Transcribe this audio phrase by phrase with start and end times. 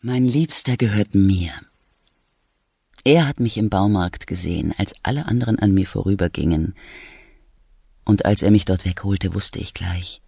[0.00, 1.50] Mein Liebster gehört mir.
[3.02, 6.76] Er hat mich im Baumarkt gesehen, als alle anderen an mir vorübergingen,
[8.04, 10.22] und als er mich dort wegholte, wusste ich gleich,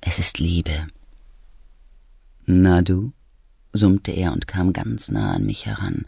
[0.00, 0.86] es ist Liebe.
[2.46, 3.12] Na du,
[3.72, 6.06] summte er und kam ganz nah an mich heran.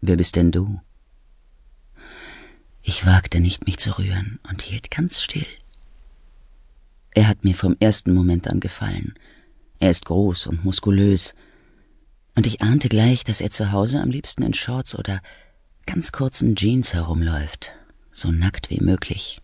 [0.00, 0.80] Wer bist denn du?
[2.82, 5.46] Ich wagte nicht, mich zu rühren und hielt ganz still.
[7.10, 9.12] Er hat mir vom ersten Moment an gefallen.
[9.78, 11.34] Er ist groß und muskulös,
[12.34, 15.22] und ich ahnte gleich, dass er zu Hause am liebsten in Shorts oder
[15.86, 17.72] ganz kurzen Jeans herumläuft,
[18.10, 19.40] so nackt wie möglich.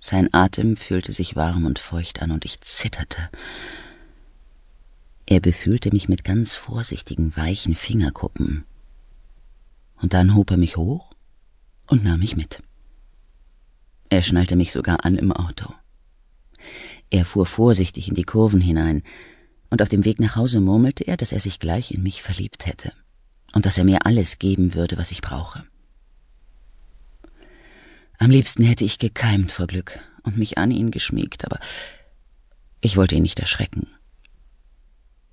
[0.00, 3.28] Sein Atem fühlte sich warm und feucht an, und ich zitterte.
[5.26, 8.64] Er befühlte mich mit ganz vorsichtigen, weichen Fingerkuppen.
[10.00, 11.12] Und dann hob er mich hoch
[11.88, 12.62] und nahm mich mit.
[14.08, 15.74] Er schnallte mich sogar an im Auto.
[17.10, 19.02] Er fuhr vorsichtig in die Kurven hinein,
[19.70, 22.66] und auf dem Weg nach Hause murmelte er, dass er sich gleich in mich verliebt
[22.66, 22.92] hätte
[23.52, 25.64] und dass er mir alles geben würde, was ich brauche.
[28.18, 31.60] Am liebsten hätte ich gekeimt vor Glück und mich an ihn geschmiegt, aber
[32.80, 33.86] ich wollte ihn nicht erschrecken.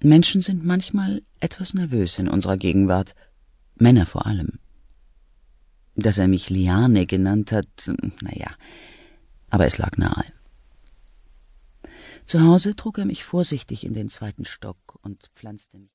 [0.01, 3.15] Menschen sind manchmal etwas nervös in unserer Gegenwart,
[3.75, 4.59] Männer vor allem.
[5.95, 7.67] Dass er mich Liane genannt hat,
[8.21, 8.51] naja,
[9.49, 10.25] aber es lag nahe.
[12.25, 15.83] Zu Hause trug er mich vorsichtig in den zweiten Stock und pflanzte mich